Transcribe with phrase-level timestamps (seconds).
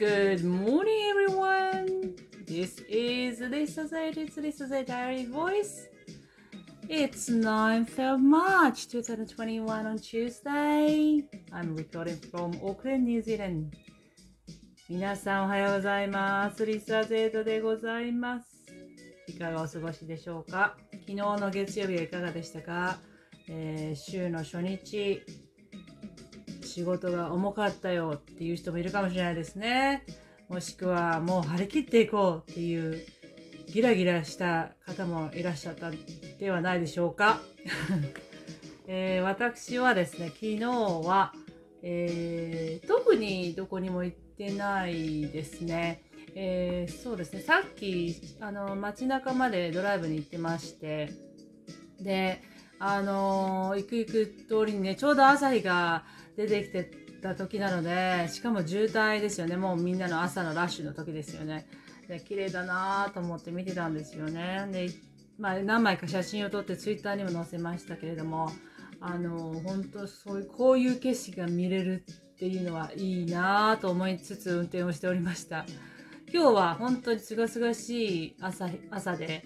[0.00, 2.16] Good morning, everyone.
[2.46, 3.96] This is Lisa Z.
[4.16, 5.88] It's Lisa Z Diary Voice.
[6.88, 11.22] It's 9th of March 2021 on Tuesday.
[11.52, 13.76] I'm recording from Auckland, New Zealand.
[14.88, 16.64] 皆さんおはようございます。
[16.64, 18.48] リサ・ゼードでございます。
[19.26, 22.96] いかがお過ごしでしょうか昨日の月曜日はいかがでしたか、
[23.50, 25.22] えー週の初日、
[26.70, 30.04] 仕事が重かったよっていう人もいるかもしれないですね。
[30.48, 33.04] もしくはもう張り切っていこうっていう
[33.66, 35.90] ギラギラした方もいらっしゃった
[36.38, 37.40] ではないでしょうか。
[38.86, 41.32] えー私はですね、昨日は、
[41.82, 46.02] えー特にどこにも行ってないですね。
[46.36, 51.10] えーそうですね、さっきあの街中までドライブに行ってまして、
[52.00, 52.42] で、
[52.78, 56.04] あのー行く行く通りにね、ちょうど朝日が
[56.46, 56.90] 出てきて
[57.20, 59.56] た時なので、しかも渋滞ですよね。
[59.56, 61.66] もうみんなの朝のラッシュの時ですよね。
[62.08, 64.66] で、綺麗だなぁと思って見てたんですよね。
[64.72, 64.88] で、
[65.38, 68.50] まあ何枚か写真を撮ってツイッターにも載せましたけれども、
[69.00, 75.66] あの本当そういう、こういう景色が見れるっていうのはいいなぁと思いつつ運転をしておりました。
[76.32, 79.44] 今日は本当に清々しい朝朝で、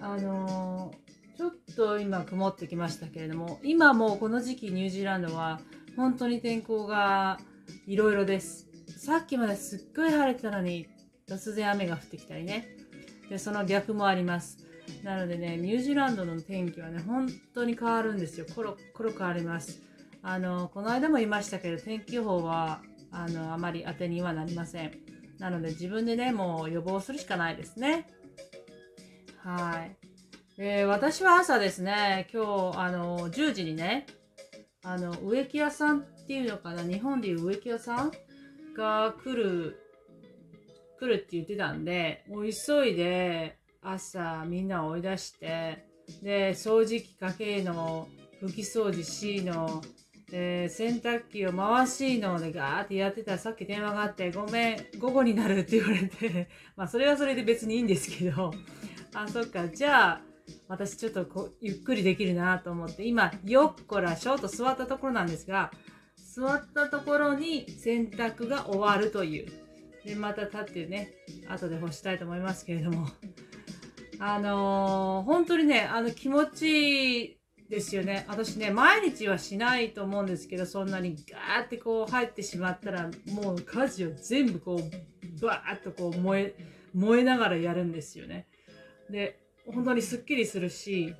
[0.00, 0.92] あの
[1.36, 5.60] ちょっと今曇ってきましたけれども、今もうこの時期ニュージーランドは
[6.00, 7.38] 本当に天候が
[7.86, 8.66] いろいろです。
[8.96, 10.88] さっきまですっごい晴れてたのに
[11.28, 12.68] 突然雨が降ってきたりね。
[13.28, 14.56] で、その逆もあります。
[15.04, 18.46] なのでね、ニュージーランドの天気はね、本当に変わるんですよ。
[18.54, 19.82] コロコロ変わります。
[20.22, 24.92] あの、この間も言いましたけど、天気予報は、あの、あまり当てにはなりません。
[25.38, 28.06] なので自分でね、もう予防するしかないですね。
[29.36, 29.96] はい。
[30.56, 34.06] えー私は朝ですね、今日、あの、10時にね、
[34.82, 38.12] あの、植木屋さんっていうのかな、日本でいう植木屋さん
[38.76, 39.78] が来る、
[40.98, 45.86] 来るって言ってたんで、もう急いで朝みんな追い出して、
[46.22, 48.08] で、掃除機かけの、
[48.42, 49.82] 拭き掃除しの、
[50.30, 58.52] で、洗濯機を回しのでガーってやってたらさっき電話があって、ごめん、午後になるって言われて、 まあそれはそれで別にいいんですけど、
[59.12, 60.29] あ、そっか、じゃあ、
[60.68, 65.70] 私ちょっとこうゆっくりできるなと思って、今、よっこらしょと座ったところなんですが、
[66.16, 69.52] 座ったところに洗濯が終わるという。
[70.04, 71.12] で、また立ってね、
[71.48, 73.08] 後で干したいと思いますけれども。
[74.20, 77.36] あのー本当にね、あの気持ちいい
[77.68, 78.26] ですよね。
[78.28, 86.54] 私ね、毎日はしないと思うんですけど、そんなにガーってこう入ってしまったら、もう家事を全部こう、バーッとこう燃え、
[86.94, 88.46] 燃えながらやるんですよね。
[89.08, 89.40] で、
[89.72, 91.14] 本当にすっきりするし、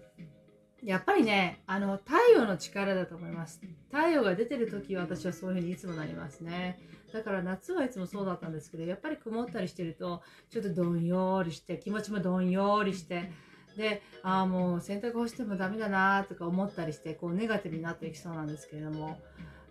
[0.83, 3.61] やっぱりね、あの、太陽の力だと思います。
[3.91, 6.78] 太陽が出てる時は私はそういう風にいつもなりますね。
[7.12, 13.31] だから夏はいつもそうだったんですけど、やっぱり曇ったりしてると、ちょっとどんよりして、気持ちもどんよりして、
[13.77, 19.21] で、ああ、もう洗濯干してもダメだなとか思ったりして、こうネガティブになっていきそうなんですけれども、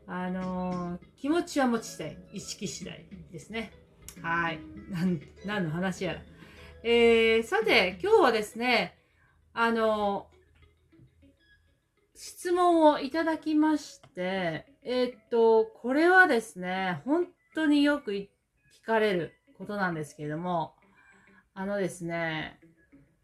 [0.07, 3.71] あのー気持ちは持ち次第、意識次第ですね。
[4.21, 4.59] はい。
[4.89, 6.21] なん、何の話やら。
[6.83, 8.95] えー、さて、今日はですね、
[9.53, 10.27] あの
[12.15, 18.29] 質問をいただきまして、えーっと、これはですね、本当によく聞
[18.85, 20.73] かれることなんですけれども、
[21.53, 22.59] あのですね、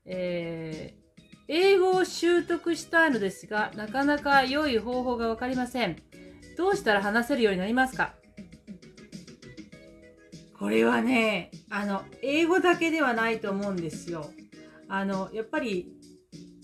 [0.06, 1.06] えー
[1.48, 6.02] 英語を習得したいのですが、なかなか良い方法がわかりません。
[6.58, 8.16] どうしたら話せるようになりますか？
[10.58, 14.32] これはね、あの、英語だけではないと思うんですよ。
[14.88, 15.92] あの、やっぱり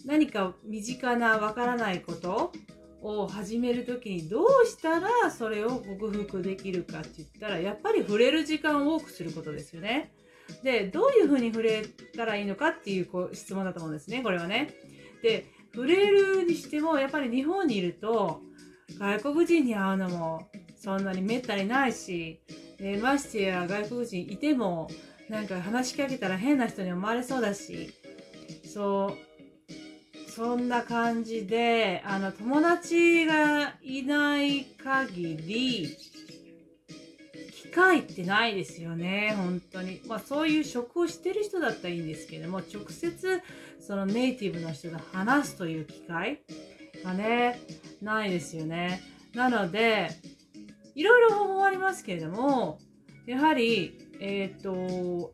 [0.06, 2.54] 何か身近なわからないこと
[3.02, 10.14] を始めるときにどうしたらそれを克服できるかって言ったら、やっぱり触れる時間を多くすることですよね。
[10.64, 11.84] で、どういうふうに触れ
[12.16, 14.74] たらいいのかっていうこう質問だと思うんですね、これはね。
[15.22, 15.44] で、
[15.76, 18.42] 触れるにしても、やっぱり日本にいると、
[18.98, 22.40] 外国人に会うのもそんなにめったにないし、
[22.82, 24.90] でましてや外国人いても、
[25.30, 27.94] なんか話しかけたら変な人に思われそうだし、
[28.66, 29.16] そ
[30.28, 35.96] う、そんな感じで、あの、友達がいない限り、
[37.52, 40.02] 機会ってないですよね、本当に。
[40.08, 43.44] まあそういう職をしてる人だったらいいんですけども、直接
[43.80, 46.42] そのネイティブの人と話すという機会
[47.04, 47.62] がね、
[48.02, 49.04] ないですよね。
[49.36, 50.10] なので、
[50.96, 52.80] いろいろ方法ありますけれども、
[53.26, 55.34] やはり、えっ、と、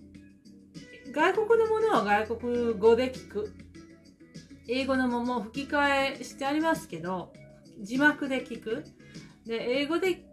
[1.12, 3.54] 外国のものは外国語で聞く。
[4.69, 7.31] 英語のもも吹き替えしてありますけど、
[7.80, 8.83] 字幕で聞く。
[9.45, 10.25] で、英語で、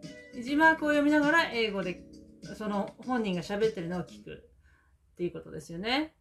[0.43, 2.03] 字幕を読みながら英語で
[2.53, 4.51] その本人が喋ってるのを聞く
[5.13, 6.13] っていうことですよね。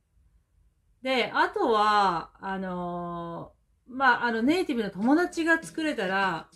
[1.03, 6.49] で、あとは、あのー、まあ、あの、ネイティブの友達が作れたら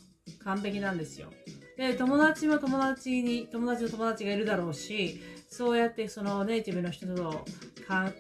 [0.43, 1.29] 完璧なんですよ。
[1.79, 7.45] で、友達も友達に、友達の友達がいるだろうし、そうやってそのネイティブの人と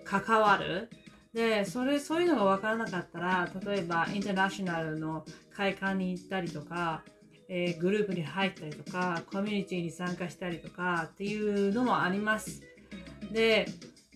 [0.04, 0.88] 関わる。
[1.34, 7.02] で、それ、そういうのが分からなかったら、例えば、インターナショナルの会館に行ったりとか、
[7.48, 12.62] えー、グループに入ったりとか、コミュニティに参加したりとかっていうのもあります。
[13.32, 13.66] で、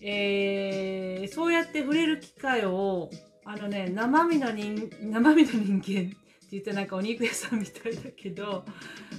[0.01, 3.09] えー、そうやって触れる機会を、
[3.43, 6.15] あのね、生身の人、生身の人間
[6.53, 8.63] って言ってなんかお肉屋さんみたいだけど、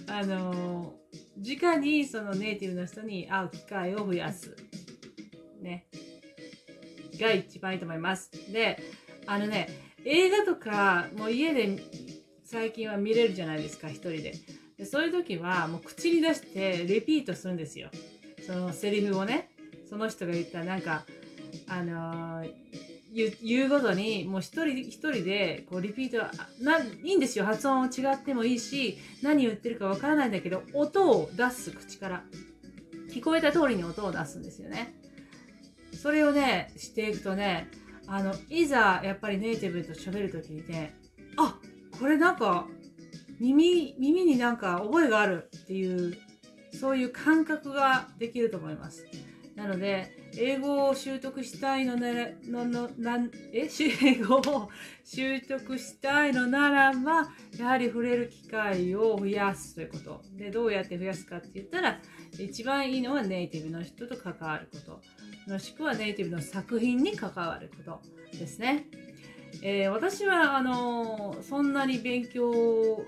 [0.06, 0.94] あの、
[1.36, 4.54] 直にそのネイティブの人に会う機会を増やす。
[5.60, 5.86] ね。
[7.18, 8.30] が一番いいと思います。
[8.52, 8.80] で、
[9.26, 9.68] あのね、
[10.04, 11.82] 映画とか、もう家で
[12.44, 14.34] 最近は見れるじゃないですか、一人で。
[14.76, 17.90] でそういう時は、もう口に出してリピートするんですよ。
[18.46, 19.50] そのセリフをね。
[19.88, 21.04] その人が言ったなんか、
[21.66, 22.52] あのー、
[23.14, 26.18] 言うごとに、もう一人一人で、こう、リピート
[26.62, 27.44] な、いいんですよ。
[27.44, 32.24] 発音違ってもいいし、何言ってるかわからないんだけど、音を出す、口から。
[33.10, 34.94] 聞こえた通りに音を出すんですよね。
[35.92, 37.70] それをね、していくとね、
[38.08, 40.96] あの、いざ、やっぱりネイティブと喋るときにね、
[41.36, 41.56] あ、
[41.98, 42.66] これなんか、
[43.38, 46.18] 耳、耳になんか覚えがあるっていう、
[46.72, 49.06] そういう感覚ができると思います。
[49.54, 53.68] なので、英語を習得したいのなら、ののなんえ
[54.02, 54.68] 英語を
[55.04, 57.28] 習得したいのならば、
[57.58, 60.22] やはり触れる機会を増やすということ。
[60.36, 62.00] で、どうやって増やすかって言ったら、
[62.38, 64.78] 一番いいのはネイティブの人と関わるこ
[65.46, 65.50] と。
[65.50, 68.00] もしくはネイティブの作品に関わるこ
[68.32, 68.86] とですね。
[69.62, 73.04] えー、私は、あのそんなに勉強、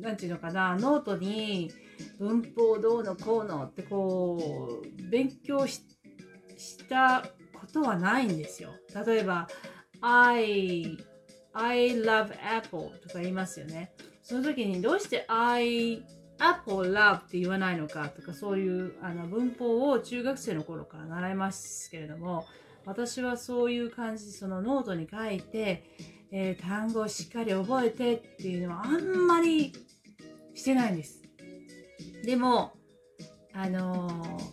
[0.00, 1.70] なんていうのかな、ノートに
[2.18, 5.99] 文法どうのこうのってこう、勉強して
[6.60, 7.24] した
[7.58, 8.70] ことはないんですよ。
[9.06, 9.48] 例えば、
[10.02, 10.98] I,
[11.54, 13.92] I love apple とか言いますよね。
[14.22, 16.04] その時にどうして I
[16.38, 22.46] apple love って言わないのかとかそういうあの文法を中学生の頃から習いますけれども
[22.86, 25.84] 私はそういう感じそのノートに書いて、
[26.30, 29.72] えー、単語をしっかり覚えてっていうのはあんまり
[30.54, 31.22] してないんです。
[32.24, 32.72] でも、
[33.52, 34.49] あのー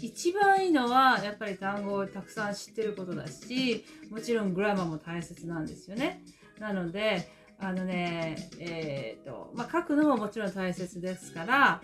[0.00, 6.22] 一番いいのはやっぱり単語をたくさん知ってることだしもちろんグラマーも大切なんですよね
[6.58, 7.28] なので
[7.58, 11.82] あのねえっ、ー、とまあ書くのももちろん大切ですから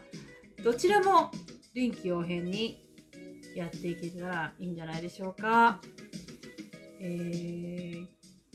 [0.63, 1.31] どちらも
[1.75, 2.85] 臨機応変に
[3.55, 5.81] やっていけたらいいんじゃないでしょうか、
[7.01, 8.07] えー、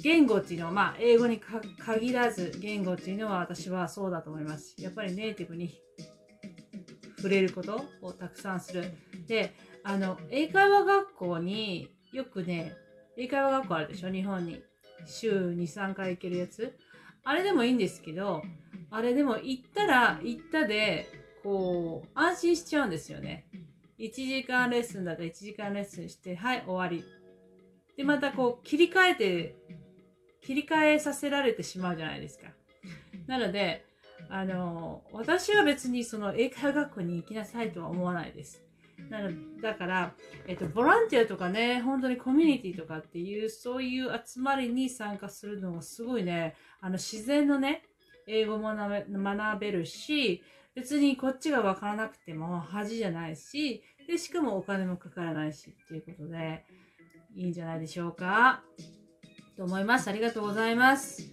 [0.01, 4.75] 言語っていうのは、まあ、英語に限らず言語っていうのは私はそうだと思います。
[4.79, 5.73] やっぱりネイティブに
[7.17, 8.93] 触れることをたくさんする。
[9.29, 9.53] で、
[9.83, 12.75] あの、英会話学校によくね、
[13.15, 14.09] 英会話学校あるでしょ？
[14.09, 14.61] 日本に。
[15.05, 16.75] 週2、3回行けるやつ。
[17.23, 18.43] あれでもいいんですけど、
[18.89, 21.07] あれでも行ったら行ったで、
[21.43, 23.45] こう、安心しちゃうんですよね。
[23.99, 27.05] 1時間レッスンだと1時間レッスンして、はい、終わり。
[27.95, 29.55] で、またこう、切り替えて、
[30.41, 32.47] 切り替えさせられてしまうじゃないですか。
[33.27, 33.85] なので、
[34.29, 38.63] あの、私は別にその英会話学校に行きなさいとは思わないです。
[39.09, 40.13] なのだから、
[40.47, 47.83] えっと、ボランティアとかね、本当にコミュニティとかっていう、そういう集まりに参加するのがすごいね、あの、自然のね、
[48.27, 50.43] 英語も学べるし、
[50.75, 56.65] 別にこっちがわからなくても恥じゃないし、で、しかもお金もかからないしっていうことで、
[57.35, 58.63] いいんじゃないでしょうか。
[59.57, 60.07] と思います。
[60.09, 61.31] ありがとうございます。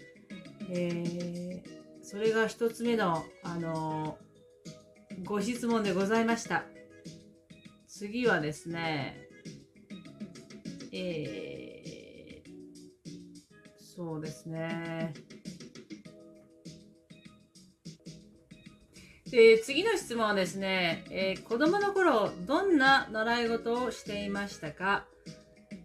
[0.71, 1.77] えー
[2.09, 6.63] それが一つ目の、あのー、ご質問でございました。
[7.99, 9.17] 次はですね、
[10.93, 12.51] えー、
[13.97, 15.15] そうですね。
[19.31, 25.07] で次の質問はですね、えー、子供の頃どんな習い事をしていましたか？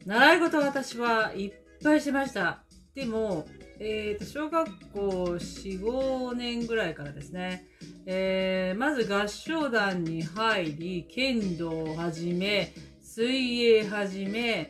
[0.06, 2.64] 習い事私はいっぱいしました。
[2.94, 3.48] でも、
[3.84, 7.66] えー、と小学校4、5年ぐらいからですね、
[8.06, 14.70] えー、まず合唱団に入り、剣道をはじめ、水泳はじめ、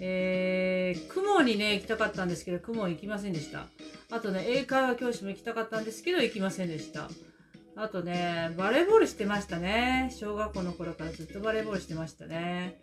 [0.00, 3.66] えー、雲にね、行きたかったんですけど、雲行きませんでした。
[4.12, 7.08] あとね、英会話教師も行きたかったんですけど、行きませんでした。
[7.74, 10.14] あとね、バレーボールしてましたね。
[10.16, 12.78] 小学校の頃からずっとバレーボールしてましたね。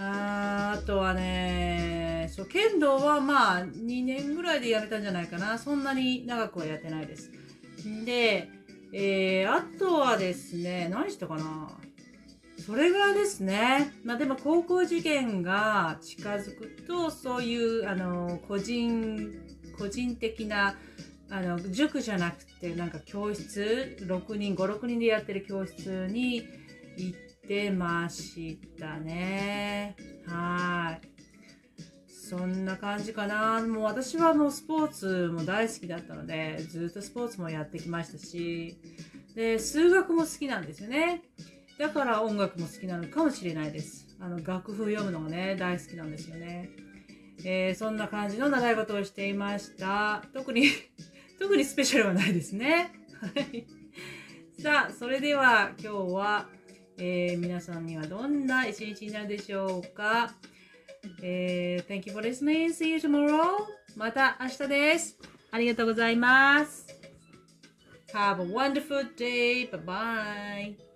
[0.00, 5.58] ああとはね、そう、剣道はまあ2年ぐらいでやめたんじゃないかな。
[5.58, 7.32] そんなに長くはやってないです。
[8.04, 8.48] で、
[8.92, 11.68] えー、あとはですね、何したかな
[12.64, 13.92] それぐらいですね。
[14.04, 19.32] まあでも高校受験が近づくと、そういう、あの、個人、
[19.76, 20.76] 個人的な、
[21.30, 26.46] あの、塾じゃなくて、なんか教室、6人、5、6人でやってる教室に
[26.96, 29.96] 行っててましたね。
[30.26, 31.08] はい。
[32.06, 33.66] そんな感じかな。
[33.66, 38.78] もう私はもうスポーツも大好きだったので、ずっとスポーツもやってきましたし、
[39.34, 41.22] で、数学も好きなんですよね。
[41.78, 44.14] だから音楽も好きなのかもしれないです。
[44.20, 46.68] あの、楽譜読むのがね、大好きなんですよね。
[47.44, 50.22] えーそんな感じの習い事をしていました。
[50.34, 50.66] 特に、
[51.40, 52.92] 特にスペシャルはないですね。
[53.22, 53.66] はい。
[54.60, 56.50] さあ、それでは今日は、
[56.98, 60.34] えー皆さんにはどんな一日になるでしょうか。
[61.22, 62.68] えー Thank you for listening.
[62.68, 63.66] See you tomorrow.
[63.96, 65.16] また明日です。
[65.50, 66.86] ありがとうございます。
[68.12, 69.70] Have a wonderful day.
[69.70, 70.87] Bye bye.